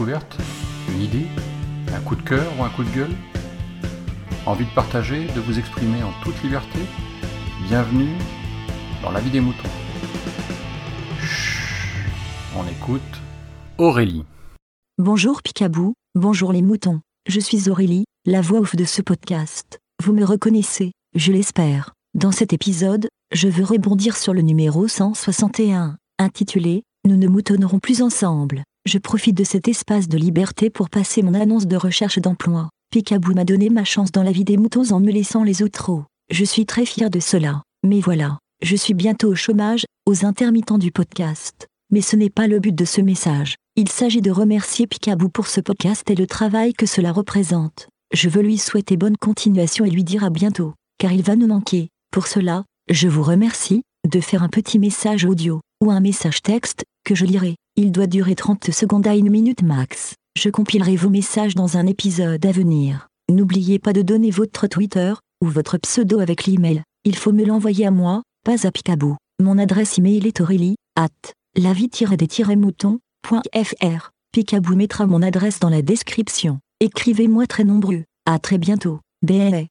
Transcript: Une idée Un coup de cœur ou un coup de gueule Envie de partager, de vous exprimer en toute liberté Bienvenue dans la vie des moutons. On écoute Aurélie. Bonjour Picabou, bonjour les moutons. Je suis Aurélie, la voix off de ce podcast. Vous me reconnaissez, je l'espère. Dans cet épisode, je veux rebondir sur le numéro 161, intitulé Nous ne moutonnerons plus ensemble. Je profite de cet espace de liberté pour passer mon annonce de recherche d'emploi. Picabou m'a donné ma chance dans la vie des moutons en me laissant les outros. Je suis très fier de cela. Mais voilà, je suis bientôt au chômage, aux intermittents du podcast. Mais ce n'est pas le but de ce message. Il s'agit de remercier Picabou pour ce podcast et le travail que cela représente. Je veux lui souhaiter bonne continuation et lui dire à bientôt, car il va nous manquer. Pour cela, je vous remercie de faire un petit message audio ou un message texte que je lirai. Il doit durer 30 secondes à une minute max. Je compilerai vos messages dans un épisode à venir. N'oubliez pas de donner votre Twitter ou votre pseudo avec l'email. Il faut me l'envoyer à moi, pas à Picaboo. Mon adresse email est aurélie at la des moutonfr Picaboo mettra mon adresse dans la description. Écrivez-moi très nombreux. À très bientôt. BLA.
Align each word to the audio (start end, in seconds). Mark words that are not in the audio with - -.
Une 0.00 1.00
idée 1.02 1.26
Un 1.92 2.00
coup 2.02 2.14
de 2.14 2.22
cœur 2.22 2.46
ou 2.56 2.62
un 2.62 2.68
coup 2.68 2.84
de 2.84 2.90
gueule 2.90 3.14
Envie 4.46 4.64
de 4.64 4.70
partager, 4.70 5.26
de 5.34 5.40
vous 5.40 5.58
exprimer 5.58 6.04
en 6.04 6.12
toute 6.22 6.40
liberté 6.44 6.78
Bienvenue 7.66 8.14
dans 9.02 9.10
la 9.10 9.18
vie 9.18 9.30
des 9.30 9.40
moutons. 9.40 9.68
On 12.56 12.64
écoute 12.68 13.02
Aurélie. 13.78 14.24
Bonjour 14.98 15.42
Picabou, 15.42 15.94
bonjour 16.14 16.52
les 16.52 16.62
moutons. 16.62 17.00
Je 17.28 17.40
suis 17.40 17.68
Aurélie, 17.68 18.04
la 18.24 18.40
voix 18.40 18.60
off 18.60 18.76
de 18.76 18.84
ce 18.84 19.02
podcast. 19.02 19.80
Vous 20.04 20.12
me 20.12 20.24
reconnaissez, 20.24 20.92
je 21.16 21.32
l'espère. 21.32 21.94
Dans 22.14 22.32
cet 22.32 22.52
épisode, 22.52 23.08
je 23.32 23.48
veux 23.48 23.64
rebondir 23.64 24.16
sur 24.16 24.32
le 24.32 24.42
numéro 24.42 24.86
161, 24.86 25.96
intitulé 26.20 26.84
Nous 27.04 27.16
ne 27.16 27.26
moutonnerons 27.26 27.80
plus 27.80 28.00
ensemble. 28.00 28.62
Je 28.88 28.96
profite 28.96 29.36
de 29.36 29.44
cet 29.44 29.68
espace 29.68 30.08
de 30.08 30.16
liberté 30.16 30.70
pour 30.70 30.88
passer 30.88 31.20
mon 31.20 31.34
annonce 31.34 31.66
de 31.66 31.76
recherche 31.76 32.18
d'emploi. 32.20 32.70
Picabou 32.90 33.34
m'a 33.34 33.44
donné 33.44 33.68
ma 33.68 33.84
chance 33.84 34.12
dans 34.12 34.22
la 34.22 34.32
vie 34.32 34.46
des 34.46 34.56
moutons 34.56 34.92
en 34.92 34.98
me 34.98 35.10
laissant 35.10 35.44
les 35.44 35.62
outros. 35.62 36.04
Je 36.30 36.42
suis 36.42 36.64
très 36.64 36.86
fier 36.86 37.10
de 37.10 37.20
cela. 37.20 37.60
Mais 37.86 38.00
voilà, 38.00 38.38
je 38.62 38.74
suis 38.76 38.94
bientôt 38.94 39.28
au 39.28 39.34
chômage, 39.34 39.84
aux 40.06 40.24
intermittents 40.24 40.78
du 40.78 40.90
podcast. 40.90 41.66
Mais 41.92 42.00
ce 42.00 42.16
n'est 42.16 42.30
pas 42.30 42.46
le 42.46 42.60
but 42.60 42.74
de 42.74 42.86
ce 42.86 43.02
message. 43.02 43.56
Il 43.76 43.90
s'agit 43.90 44.22
de 44.22 44.30
remercier 44.30 44.86
Picabou 44.86 45.28
pour 45.28 45.48
ce 45.48 45.60
podcast 45.60 46.10
et 46.10 46.14
le 46.14 46.26
travail 46.26 46.72
que 46.72 46.86
cela 46.86 47.12
représente. 47.12 47.88
Je 48.14 48.30
veux 48.30 48.40
lui 48.40 48.56
souhaiter 48.56 48.96
bonne 48.96 49.18
continuation 49.18 49.84
et 49.84 49.90
lui 49.90 50.02
dire 50.02 50.24
à 50.24 50.30
bientôt, 50.30 50.72
car 50.96 51.12
il 51.12 51.20
va 51.22 51.36
nous 51.36 51.48
manquer. 51.48 51.90
Pour 52.10 52.26
cela, 52.26 52.64
je 52.88 53.06
vous 53.06 53.22
remercie 53.22 53.82
de 54.10 54.20
faire 54.20 54.42
un 54.42 54.48
petit 54.48 54.78
message 54.78 55.26
audio 55.26 55.60
ou 55.84 55.90
un 55.90 56.00
message 56.00 56.40
texte 56.40 56.84
que 57.04 57.14
je 57.14 57.26
lirai. 57.26 57.56
Il 57.80 57.92
doit 57.92 58.08
durer 58.08 58.34
30 58.34 58.72
secondes 58.72 59.06
à 59.06 59.14
une 59.14 59.30
minute 59.30 59.62
max. 59.62 60.16
Je 60.36 60.50
compilerai 60.50 60.96
vos 60.96 61.10
messages 61.10 61.54
dans 61.54 61.76
un 61.76 61.86
épisode 61.86 62.44
à 62.44 62.50
venir. 62.50 63.06
N'oubliez 63.30 63.78
pas 63.78 63.92
de 63.92 64.02
donner 64.02 64.32
votre 64.32 64.66
Twitter 64.66 65.12
ou 65.40 65.46
votre 65.46 65.78
pseudo 65.78 66.18
avec 66.18 66.46
l'email. 66.46 66.82
Il 67.04 67.14
faut 67.14 67.30
me 67.30 67.44
l'envoyer 67.44 67.86
à 67.86 67.92
moi, 67.92 68.24
pas 68.44 68.66
à 68.66 68.72
Picaboo. 68.72 69.16
Mon 69.40 69.58
adresse 69.58 69.96
email 69.96 70.26
est 70.26 70.40
aurélie 70.40 70.74
at 70.96 71.06
la 71.56 71.72
des 71.72 72.56
moutonfr 72.56 74.10
Picaboo 74.32 74.74
mettra 74.74 75.06
mon 75.06 75.22
adresse 75.22 75.60
dans 75.60 75.70
la 75.70 75.80
description. 75.80 76.58
Écrivez-moi 76.80 77.46
très 77.46 77.62
nombreux. 77.62 78.02
À 78.26 78.40
très 78.40 78.58
bientôt. 78.58 78.98
BLA. 79.22 79.66